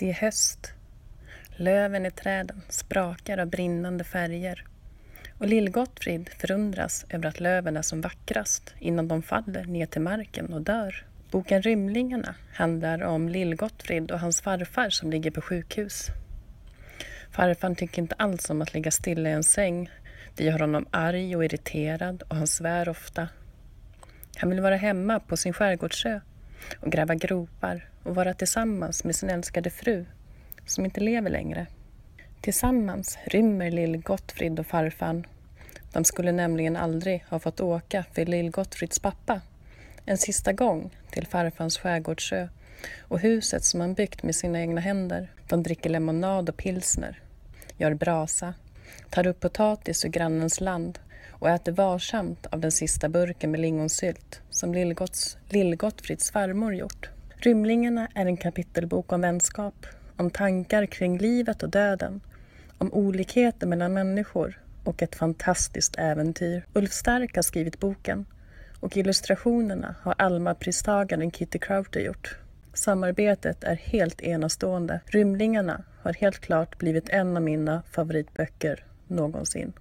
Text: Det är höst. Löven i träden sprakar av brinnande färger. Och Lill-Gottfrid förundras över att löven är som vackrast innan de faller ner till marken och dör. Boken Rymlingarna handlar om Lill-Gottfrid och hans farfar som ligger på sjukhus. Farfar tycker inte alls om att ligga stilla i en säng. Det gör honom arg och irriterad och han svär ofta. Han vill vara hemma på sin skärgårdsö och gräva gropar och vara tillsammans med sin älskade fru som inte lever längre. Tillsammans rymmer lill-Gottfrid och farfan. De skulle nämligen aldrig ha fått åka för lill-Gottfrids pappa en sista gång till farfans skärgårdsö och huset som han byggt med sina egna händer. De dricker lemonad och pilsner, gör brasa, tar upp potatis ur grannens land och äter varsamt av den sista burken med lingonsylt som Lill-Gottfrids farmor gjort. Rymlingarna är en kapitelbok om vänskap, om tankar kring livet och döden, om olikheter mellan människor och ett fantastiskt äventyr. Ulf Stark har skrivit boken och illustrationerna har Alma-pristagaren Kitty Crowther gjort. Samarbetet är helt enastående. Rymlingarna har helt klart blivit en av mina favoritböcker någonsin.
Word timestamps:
Det 0.00 0.10
är 0.10 0.14
höst. 0.14 0.72
Löven 1.56 2.06
i 2.06 2.10
träden 2.10 2.62
sprakar 2.68 3.38
av 3.38 3.46
brinnande 3.46 4.04
färger. 4.04 4.64
Och 5.38 5.46
Lill-Gottfrid 5.46 6.30
förundras 6.38 7.06
över 7.08 7.28
att 7.28 7.40
löven 7.40 7.76
är 7.76 7.82
som 7.82 8.00
vackrast 8.00 8.74
innan 8.78 9.08
de 9.08 9.22
faller 9.22 9.64
ner 9.64 9.86
till 9.86 10.00
marken 10.00 10.52
och 10.52 10.62
dör. 10.62 11.06
Boken 11.30 11.62
Rymlingarna 11.62 12.34
handlar 12.52 13.02
om 13.02 13.28
Lill-Gottfrid 13.28 14.10
och 14.10 14.20
hans 14.20 14.40
farfar 14.40 14.90
som 14.90 15.10
ligger 15.10 15.30
på 15.30 15.40
sjukhus. 15.40 16.06
Farfar 17.30 17.74
tycker 17.74 18.02
inte 18.02 18.14
alls 18.18 18.50
om 18.50 18.62
att 18.62 18.74
ligga 18.74 18.90
stilla 18.90 19.30
i 19.30 19.32
en 19.32 19.44
säng. 19.44 19.90
Det 20.36 20.44
gör 20.44 20.58
honom 20.58 20.86
arg 20.90 21.36
och 21.36 21.44
irriterad 21.44 22.22
och 22.28 22.36
han 22.36 22.46
svär 22.46 22.88
ofta. 22.88 23.28
Han 24.36 24.50
vill 24.50 24.60
vara 24.60 24.76
hemma 24.76 25.20
på 25.20 25.36
sin 25.36 25.52
skärgårdsö 25.52 26.20
och 26.80 26.92
gräva 26.92 27.14
gropar 27.14 27.88
och 28.02 28.14
vara 28.14 28.34
tillsammans 28.34 29.04
med 29.04 29.16
sin 29.16 29.30
älskade 29.30 29.70
fru 29.70 30.06
som 30.66 30.84
inte 30.84 31.00
lever 31.00 31.30
längre. 31.30 31.66
Tillsammans 32.40 33.18
rymmer 33.24 33.70
lill-Gottfrid 33.70 34.60
och 34.60 34.66
farfan. 34.66 35.26
De 35.92 36.04
skulle 36.04 36.32
nämligen 36.32 36.76
aldrig 36.76 37.24
ha 37.28 37.38
fått 37.38 37.60
åka 37.60 38.04
för 38.12 38.24
lill-Gottfrids 38.24 39.02
pappa 39.02 39.40
en 40.04 40.18
sista 40.18 40.52
gång 40.52 40.90
till 41.10 41.26
farfans 41.26 41.78
skärgårdsö 41.78 42.48
och 43.00 43.20
huset 43.20 43.64
som 43.64 43.80
han 43.80 43.94
byggt 43.94 44.22
med 44.22 44.34
sina 44.34 44.60
egna 44.60 44.80
händer. 44.80 45.32
De 45.48 45.62
dricker 45.62 45.90
lemonad 45.90 46.48
och 46.48 46.56
pilsner, 46.56 47.20
gör 47.76 47.94
brasa, 47.94 48.54
tar 49.10 49.26
upp 49.26 49.40
potatis 49.40 50.04
ur 50.04 50.08
grannens 50.08 50.60
land 50.60 50.98
och 51.30 51.48
äter 51.50 51.72
varsamt 51.72 52.46
av 52.46 52.60
den 52.60 52.72
sista 52.72 53.08
burken 53.08 53.50
med 53.50 53.60
lingonsylt 53.60 54.40
som 54.50 54.74
Lill-Gottfrids 55.48 56.32
farmor 56.32 56.74
gjort. 56.74 57.10
Rymlingarna 57.36 58.08
är 58.14 58.26
en 58.26 58.36
kapitelbok 58.36 59.12
om 59.12 59.20
vänskap, 59.20 59.86
om 60.16 60.30
tankar 60.30 60.86
kring 60.86 61.18
livet 61.18 61.62
och 61.62 61.70
döden, 61.70 62.20
om 62.78 62.92
olikheter 62.92 63.66
mellan 63.66 63.92
människor 63.92 64.60
och 64.84 65.02
ett 65.02 65.14
fantastiskt 65.14 65.96
äventyr. 65.98 66.66
Ulf 66.72 66.92
Stark 66.92 67.36
har 67.36 67.42
skrivit 67.42 67.80
boken 67.80 68.26
och 68.80 68.96
illustrationerna 68.96 69.94
har 70.02 70.14
Alma-pristagaren 70.18 71.30
Kitty 71.30 71.58
Crowther 71.58 72.00
gjort. 72.00 72.36
Samarbetet 72.74 73.64
är 73.64 73.74
helt 73.74 74.20
enastående. 74.20 75.00
Rymlingarna 75.06 75.82
har 76.02 76.12
helt 76.12 76.38
klart 76.38 76.78
blivit 76.78 77.08
en 77.08 77.36
av 77.36 77.42
mina 77.42 77.82
favoritböcker 77.90 78.84
någonsin. 79.06 79.72